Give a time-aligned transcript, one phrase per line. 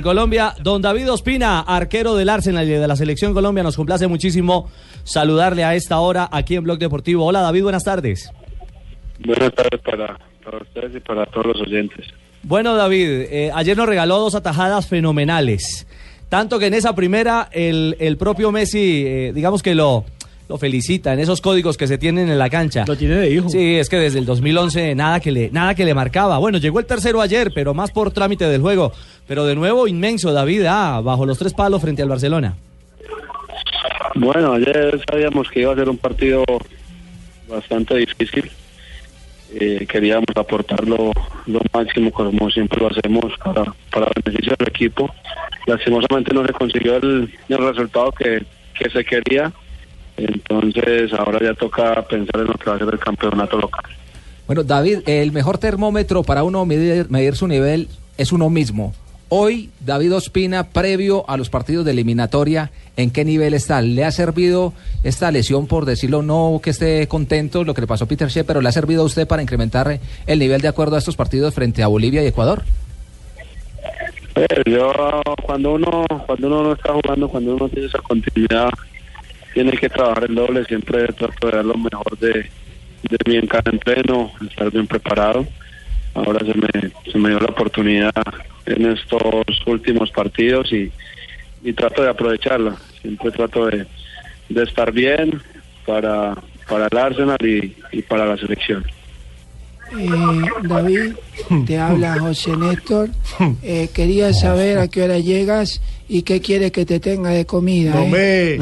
[0.00, 4.70] Colombia, don David Ospina, arquero del Arsenal y de la Selección Colombia, nos complace muchísimo
[5.02, 7.26] saludarle a esta hora aquí en Blog Deportivo.
[7.26, 8.30] Hola David, buenas tardes.
[9.18, 12.06] Buenas tardes para, para ustedes y para todos los oyentes.
[12.44, 15.88] Bueno David, eh, ayer nos regaló dos atajadas fenomenales.
[16.28, 20.04] Tanto que en esa primera el, el propio Messi, eh, digamos que lo,
[20.48, 22.84] lo felicita en esos códigos que se tienen en la cancha.
[22.86, 23.48] Lo tiene de hijo.
[23.50, 26.38] Sí, es que desde el 2011 nada que le nada que le marcaba.
[26.38, 28.92] Bueno, llegó el tercero ayer, pero más por trámite del juego.
[29.26, 32.56] Pero de nuevo inmenso David, ah, bajo los tres palos frente al Barcelona.
[34.14, 36.44] Bueno, ayer sabíamos que iba a ser un partido
[37.48, 38.50] bastante difícil.
[39.54, 41.12] Eh, queríamos aportar lo,
[41.46, 45.14] lo máximo, como siempre lo hacemos, para, para beneficio del equipo.
[45.66, 48.44] Lastimosamente no se consiguió el, el resultado que,
[48.78, 49.52] que se quería.
[50.18, 53.84] Entonces ahora ya toca pensar en lo que va a ser el campeonato local.
[54.46, 58.94] Bueno, David, el mejor termómetro para uno medir, medir su nivel es uno mismo.
[59.30, 63.82] Hoy, David Ospina, previo a los partidos de eliminatoria, ¿en qué nivel está?
[63.82, 64.72] ¿Le ha servido
[65.04, 68.44] esta lesión, por decirlo, no que esté contento, lo que le pasó a Peter Shea,
[68.44, 71.52] pero le ha servido a usted para incrementar el nivel de acuerdo a estos partidos
[71.52, 72.62] frente a Bolivia y Ecuador?
[74.34, 74.92] Eh, yo,
[75.42, 78.70] cuando uno, cuando uno no está jugando, cuando uno tiene esa continuidad,
[79.58, 82.48] tiene que trabajar el doble, siempre trato de dar lo mejor de,
[83.02, 85.44] de mí en cada entreno, estar bien preparado.
[86.14, 88.12] Ahora se me, se me dio la oportunidad
[88.66, 89.20] en estos
[89.66, 90.92] últimos partidos y,
[91.64, 92.76] y trato de aprovecharla.
[93.02, 93.84] Siempre trato de,
[94.48, 95.42] de estar bien
[95.84, 96.36] para,
[96.68, 98.84] para el Arsenal y, y para la selección.
[99.98, 100.08] Eh,
[100.62, 101.14] David,
[101.66, 103.10] te habla José Néstor.
[103.62, 107.94] Eh, quería saber a qué hora llegas y qué quieres que te tenga de comida.
[107.94, 108.58] No ¿eh?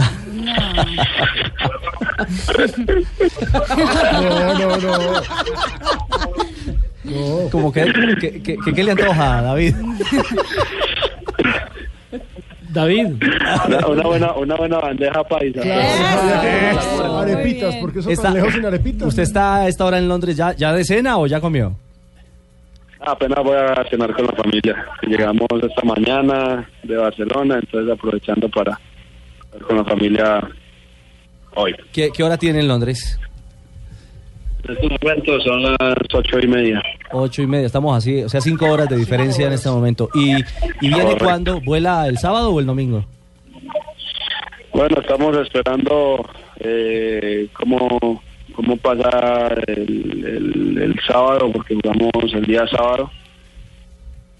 [4.12, 4.98] No, no, no.
[7.04, 7.50] No.
[7.50, 7.84] Como que,
[8.20, 9.74] que, que- que- ¿qué le antoja, David?
[12.70, 13.06] David.
[13.66, 15.60] Una, una buena, una buena bandeja paisa.
[15.62, 19.06] Eso, Arepitas, porque eso Está- lejos sin arepitas.
[19.08, 21.74] ¿Usted está a esta hora en Londres ya, ya de cena o ya comió?
[23.00, 24.84] Apenas voy a cenar con la familia.
[25.02, 28.78] Llegamos esta mañana de Barcelona, entonces aprovechando para
[29.44, 30.40] estar con la familia
[31.56, 31.74] hoy.
[31.92, 33.18] ¿Qué, qué hora tiene en Londres?
[34.68, 36.82] En estos momentos son las ocho y media.
[37.12, 40.08] Ocho y media, estamos así, o sea, cinco horas de diferencia en este momento.
[40.14, 40.34] ¿Y,
[40.80, 41.60] y viene cuándo?
[41.60, 43.04] ¿Vuela el sábado o el domingo?
[44.72, 46.28] Bueno, estamos esperando
[46.60, 48.20] eh, cómo,
[48.54, 53.10] cómo pasa el, el- el sábado, porque jugamos el día sábado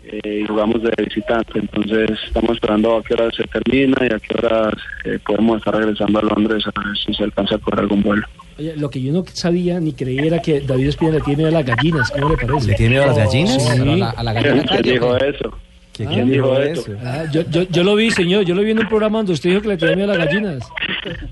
[0.06, 1.58] eh, y jugamos de visitante.
[1.58, 4.74] Entonces estamos esperando a qué hora se termina y a qué horas
[5.04, 8.26] eh, podemos estar regresando a Londres a ver si se alcanza a correr algún vuelo.
[8.58, 11.50] Oye, lo que yo no sabía ni creía era que David Espina le tiene a
[11.50, 12.10] las gallinas.
[12.10, 12.68] ¿Cómo le parece?
[12.68, 13.62] ¿Le tiene miedo a las gallinas?
[13.62, 13.80] Sí.
[13.80, 15.65] A la, a la ¿Quién, gallina quién calle, dijo ¿o
[15.96, 16.04] qué?
[16.04, 16.04] eso?
[16.04, 16.80] ¿Qui- Ah, ¿Quién dijo dijo eso?
[16.92, 17.00] eso.
[17.04, 18.44] Ah, yo, yo, yo lo vi, señor.
[18.44, 20.26] Yo lo vi en un programa donde usted dijo que le tenía miedo a las
[20.26, 20.62] gallinas.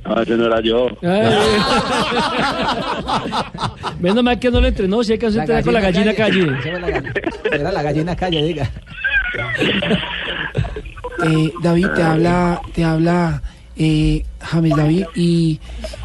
[0.04, 0.86] Ah, ese no era yo.
[4.00, 6.46] Menos mal que no le entrenó, si hay que entrenar con la gallina calle.
[7.50, 8.70] Era la gallina calle, diga.
[11.24, 13.40] Eh, David, te habla, te habla
[13.76, 15.60] eh, James David y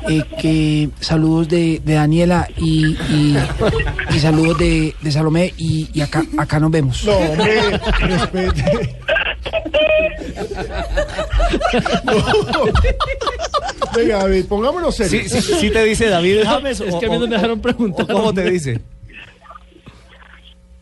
[0.08, 3.36] eh, que saludos de, de Daniela y, y,
[4.16, 7.04] y saludos de, de Salomé y, y acá, acá nos vemos.
[7.06, 7.60] No, hombre,
[8.02, 8.96] respete.
[12.06, 12.14] No.
[13.96, 15.32] Venga, David, pongámonos Sí, serios.
[15.32, 18.08] sí, sí te dice David James Es o- que a mí no me dejaron preguntar.
[18.08, 18.80] ¿Cómo te dice?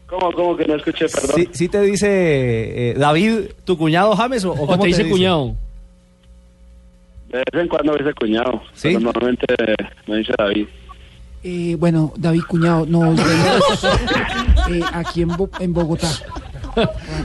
[0.07, 1.35] ¿Cómo, cómo que no escuché, perdón?
[1.35, 5.53] ¿Sí, sí te dice eh, David, tu cuñado James o, o cómo te dice cuñado.
[7.29, 8.61] De vez en cuando me dice cuñado.
[8.73, 8.87] ¿Sí?
[8.89, 9.45] Pero normalmente
[10.07, 10.67] me dice David.
[11.43, 13.83] Eh, bueno, David Cuñado, nos vemos
[14.69, 16.09] eh, aquí en, Bo- en Bogotá.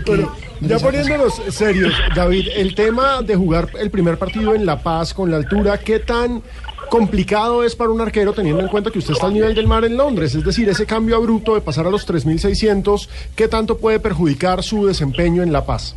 [0.06, 5.12] Bueno, ya poniéndonos serios, David, el tema de jugar el primer partido en La Paz
[5.12, 6.42] con la altura, ¿qué tan
[6.88, 9.84] complicado es para un arquero teniendo en cuenta que usted está al nivel del mar
[9.84, 10.34] en Londres?
[10.34, 14.86] Es decir, ese cambio abrupto de pasar a los 3.600, ¿qué tanto puede perjudicar su
[14.86, 15.96] desempeño en La Paz?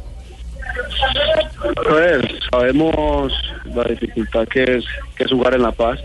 [1.87, 3.31] Pues sabemos
[3.73, 4.85] la dificultad que es,
[5.15, 5.99] que es jugar en La Paz,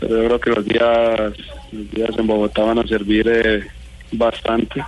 [0.00, 1.32] pero yo creo que los días,
[1.72, 3.66] los días en Bogotá van a servir eh,
[4.12, 4.82] bastante.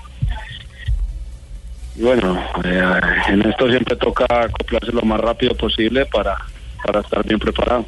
[1.97, 6.37] Y bueno, eh, en esto siempre toca acoplarse lo más rápido posible para,
[6.85, 7.85] para estar bien preparado.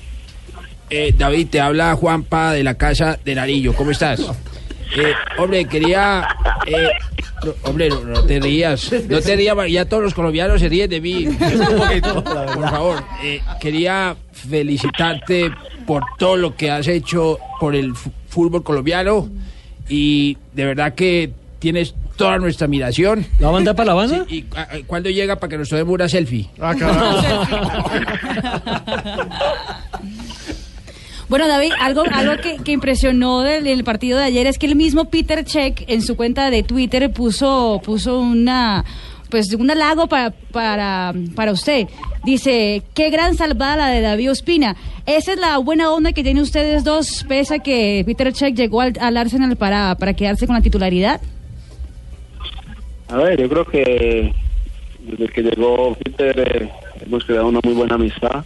[0.90, 3.74] Eh, David, te habla Juanpa de la Casa del Arillo.
[3.74, 4.20] ¿Cómo estás?
[4.96, 6.26] Eh, hombre, quería...
[6.66, 6.88] eh,
[7.44, 8.90] no, hombre, no, no te rías.
[9.08, 11.26] No te rías, ya todos los colombianos se ríen de mí.
[12.02, 15.52] Por favor, eh, quería felicitarte
[15.90, 19.28] por todo lo que has hecho por el fútbol colombiano
[19.88, 23.26] y de verdad que tienes toda nuestra admiración.
[23.40, 24.24] ¿La va a mandar para La Habana?
[24.28, 26.48] Sí, ¿Y ah, ah, cuándo llega para que nos tomemos una selfie?
[26.60, 26.74] Ah.
[31.28, 34.74] Bueno, David, algo, algo que, que impresionó del, del partido de ayer es que el
[34.74, 38.84] mismo Peter Check en su cuenta de Twitter puso, puso una
[39.30, 41.86] pues un halago para, para, para usted.
[42.24, 44.76] Dice, qué gran salvada la de David Ospina.
[45.06, 48.80] Esa es la buena onda que tienen ustedes dos, pese a que Peter Check llegó
[48.80, 51.20] al, al Arsenal para, para quedarse con la titularidad.
[53.08, 54.32] A ver, yo creo que
[55.00, 56.70] desde que llegó Peter eh,
[57.04, 58.44] hemos creado una muy buena amistad.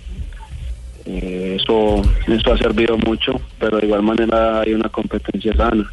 [1.07, 5.85] Eh, eso, eso ha servido mucho, pero de igual manera hay una competencia sana.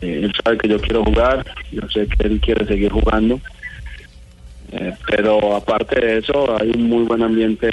[0.00, 3.40] Eh, él sabe que yo quiero jugar, yo sé que él quiere seguir jugando.
[4.72, 7.70] Eh, pero aparte de eso, hay un muy buen ambiente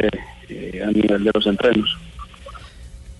[0.50, 1.98] eh, a nivel de los entrenos.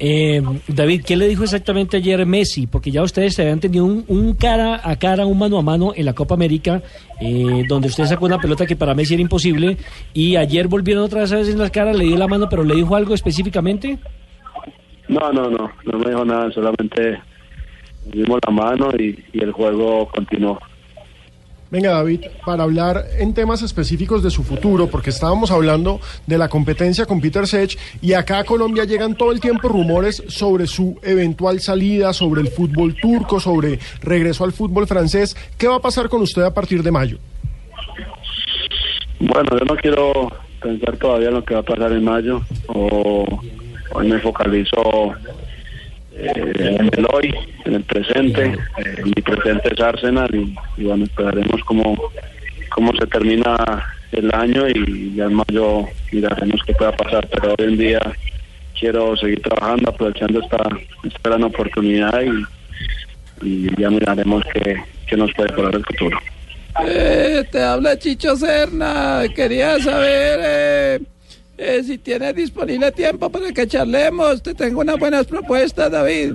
[0.06, 2.68] Eh, David, ¿qué le dijo exactamente ayer Messi?
[2.68, 5.94] Porque ya ustedes se habían tenido un, un cara a cara, un mano a mano
[5.96, 6.82] en la Copa América,
[7.22, 9.78] eh, donde usted sacó una pelota que para Messi era imposible,
[10.14, 12.96] y ayer volvieron otra vez en las caras, le dio la mano, pero le dijo
[12.96, 13.98] algo específicamente.
[15.08, 17.20] No, no, no, no me dijo nada, solamente
[18.06, 20.60] dimos la mano y, y el juego continuó.
[21.74, 26.48] Venga, David, para hablar en temas específicos de su futuro, porque estábamos hablando de la
[26.48, 31.00] competencia con Peter Sech y acá a Colombia llegan todo el tiempo rumores sobre su
[31.02, 35.36] eventual salida, sobre el fútbol turco, sobre regreso al fútbol francés.
[35.58, 37.18] ¿Qué va a pasar con usted a partir de mayo?
[39.20, 40.32] Bueno, yo no quiero
[40.62, 43.26] pensar todavía en lo que va a pasar en mayo, o
[43.96, 45.16] hoy me focalizo
[46.16, 47.34] eh, en el hoy,
[47.66, 48.56] en el presente.
[48.78, 52.12] Eh, mi presente es Arsenal y, y bueno, esperaremos cómo,
[52.70, 53.56] cómo se termina
[54.12, 58.00] el año y ya en mayo miraremos qué pueda pasar, pero hoy en día
[58.80, 60.64] quiero seguir trabajando, aprovechando esta,
[61.04, 62.46] esta gran oportunidad y,
[63.78, 66.18] ya miraremos qué, qué nos puede parar el futuro.
[66.86, 69.24] Eh, te habla Chicho Serna.
[69.36, 71.02] Quería saber
[71.64, 74.44] eh, si tienes disponible tiempo para que charlemos.
[74.44, 76.34] Te tengo unas buenas propuestas, David.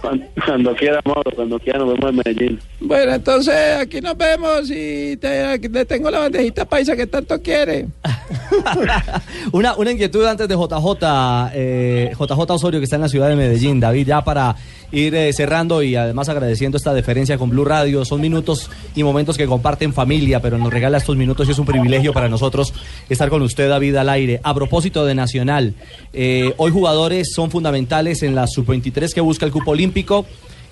[0.00, 2.60] Cuando, cuando quiera, Mauro, cuando quiera nos vemos en Medellín.
[2.80, 7.86] Bueno, entonces aquí nos vemos y te, le tengo la bandejita paisa que tanto quiere.
[9.52, 13.36] una, una inquietud antes de JJ, eh, JJ Osorio que está en la ciudad de
[13.36, 14.56] Medellín, David, ya para
[14.92, 19.36] ir eh, cerrando y además agradeciendo esta deferencia con Blue Radio, son minutos y momentos
[19.36, 22.72] que comparten familia, pero nos regala estos minutos y es un privilegio para nosotros
[23.08, 24.40] estar con usted, David, al aire.
[24.44, 25.74] A propósito de Nacional,
[26.12, 30.26] eh, hoy jugadores son fundamentales en la sub-23 que busca el cupo olímpico.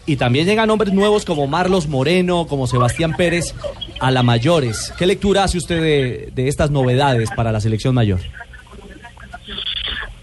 [0.06, 3.54] Y también llegan hombres nuevos como Marlos Moreno, como Sebastián Pérez,
[4.00, 4.92] a la mayores.
[4.98, 8.18] ¿Qué lectura hace usted de, de estas novedades para la selección mayor?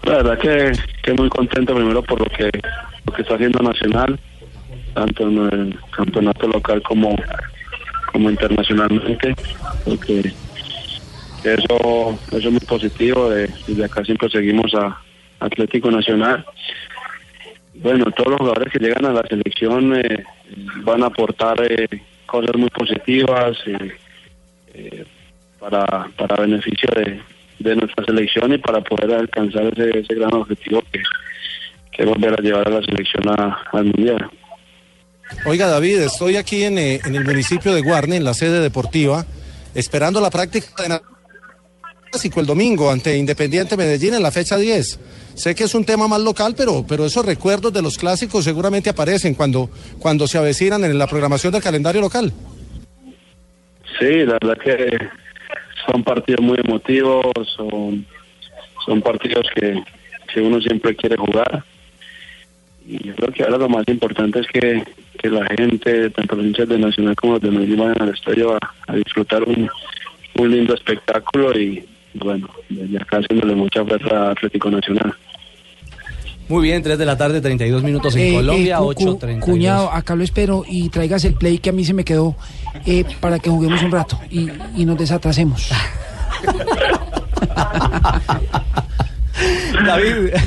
[0.08, 0.72] La verdad que,
[1.02, 2.50] que muy contento primero por lo que,
[3.08, 4.20] lo que está haciendo Nacional,
[4.92, 7.16] tanto en el campeonato local como,
[8.12, 9.34] como internacionalmente,
[9.84, 10.32] porque
[11.42, 15.00] eso, eso es muy positivo, de, desde acá siempre seguimos a
[15.40, 16.44] Atlético Nacional.
[17.76, 20.24] Bueno, todos los jugadores que llegan a la selección eh,
[20.82, 21.88] van a aportar eh,
[22.26, 23.92] cosas muy positivas eh,
[24.74, 25.04] eh,
[25.58, 27.20] para, para beneficio de,
[27.60, 31.00] de nuestra selección y para poder alcanzar ese, ese gran objetivo que,
[31.98, 34.30] que volver a llevar a la selección a- al mundial.
[35.44, 39.26] Oiga, David, estoy aquí en, eh, en el municipio de Guarne, en la sede deportiva,
[39.74, 41.00] esperando la práctica de
[42.10, 44.98] clásico el domingo ante Independiente Medellín en la fecha 10.
[45.34, 48.88] Sé que es un tema más local, pero, pero esos recuerdos de los clásicos seguramente
[48.90, 49.68] aparecen cuando,
[49.98, 52.32] cuando se avecinan en la programación del calendario local.
[53.98, 54.98] Sí, la verdad que
[55.86, 57.24] son partidos muy emotivos,
[57.56, 58.06] son,
[58.86, 59.74] son partidos que,
[60.32, 61.64] que uno siempre quiere jugar.
[62.90, 64.82] Y yo creo que ahora lo más importante es que,
[65.18, 68.54] que la gente, tanto los hinchas de Nacional como los de Medellín, vayan al estadio
[68.54, 69.68] a, a disfrutar un,
[70.38, 75.12] un lindo espectáculo y bueno, desde acá haciéndole mucha fuerza a Atlético Nacional.
[76.48, 79.40] Muy bien, 3 de la tarde, 32 minutos en Eh, Colombia, eh, cu- cu- 8.32.
[79.40, 82.36] Cuñado, acá lo espero y traigas el play que a mí se me quedó
[82.86, 85.70] eh, para que juguemos un rato y, y nos desatrasemos.
[89.86, 90.32] David,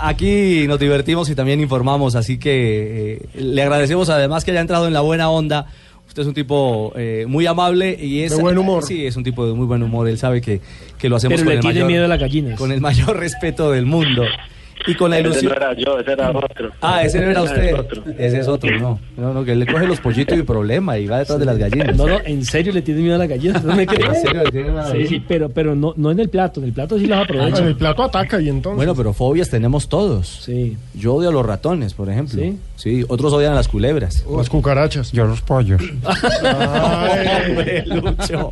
[0.00, 4.86] aquí nos divertimos y también informamos, así que eh, le agradecemos además que haya entrado
[4.86, 5.66] en la buena onda.
[6.08, 8.36] Usted es un tipo eh, muy amable y es...
[8.36, 8.84] De buen humor.
[8.84, 10.08] Sí, es un tipo de muy buen humor.
[10.08, 10.60] Él sabe que,
[10.98, 12.58] que lo hacemos Pero con le el tiene mayor, miedo a las gallinas.
[12.58, 14.24] con el mayor respeto del mundo.
[14.86, 15.52] Y con la Ese ilusión.
[15.52, 16.70] no era yo, ese era otro.
[16.80, 17.64] Ah, ese no era Ese usted.
[17.66, 18.02] es otro.
[18.18, 19.00] Ese es otro, no.
[19.16, 21.58] No, no, que él le coge los pollitos y problema y va detrás de las
[21.58, 21.96] gallinas.
[21.96, 24.08] No, no, en serio le tiene miedo a las gallinas, no me crees.
[24.08, 26.28] ¿En serio le tiene miedo a las Sí, sí, pero, pero no, no en el
[26.28, 27.58] plato, en el plato sí las Ah, aprovecha.
[27.58, 28.76] en el plato ataca y entonces.
[28.76, 30.42] Bueno, pero fobias tenemos todos.
[30.44, 30.76] Sí.
[30.94, 32.40] Yo odio a los ratones, por ejemplo.
[32.42, 32.58] ¿Sí?
[32.76, 34.24] Sí, otros odian a las culebras.
[34.36, 35.12] Las cucarachas.
[35.12, 35.80] Yo los pollos.
[37.48, 38.50] Hombre, Lucho.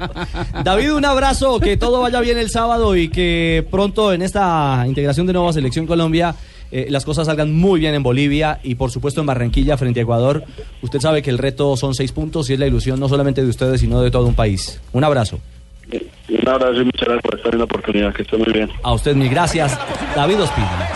[0.65, 5.27] David, un abrazo, que todo vaya bien el sábado y que pronto en esta integración
[5.27, 6.20] de nueva selección Colombia
[6.73, 10.03] eh, las cosas salgan muy bien en Bolivia y por supuesto en Barranquilla frente a
[10.05, 10.45] Ecuador.
[10.83, 13.49] Usted sabe que el reto son seis puntos y es la ilusión no solamente de
[13.49, 14.81] ustedes, sino de todo un país.
[14.93, 15.41] Un abrazo.
[16.29, 18.71] Un abrazo y muchas gracias por estar en la oportunidad, que esté muy bien.
[18.83, 19.79] A usted mil gracias.
[20.15, 20.89] David Ospina.